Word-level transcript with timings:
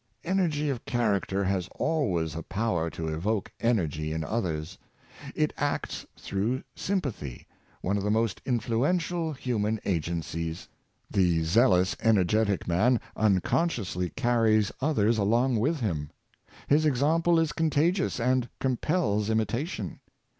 Energy 0.23 0.67
of 0.71 0.83
character 0.83 1.43
has 1.43 1.69
always 1.75 2.33
a 2.33 2.41
power 2.41 2.89
to 2.89 3.07
evoke 3.07 3.51
energy 3.59 4.11
in 4.11 4.23
others. 4.23 4.79
It 5.35 5.53
acts 5.57 6.07
through 6.17 6.63
sympathy, 6.75 7.45
one 7.81 7.97
of 7.97 8.03
the 8.03 8.09
most 8.09 8.41
influential 8.43 9.29
of 9.29 9.37
human 9.37 9.79
agencies. 9.85 10.67
The 11.11 11.43
zealous, 11.43 11.93
ener 11.97 12.25
getic 12.25 12.65
man 12.67 12.99
unconsciously 13.15 14.09
carries 14.09 14.71
others 14.81 15.19
along 15.19 15.57
with 15.57 15.81
him. 15.81 16.09
His 16.65 16.83
example 16.83 17.37
is 17.39 17.53
contagious, 17.53 18.19
and 18.19 18.49
compels 18.59 19.29
imitation. 19.29 19.99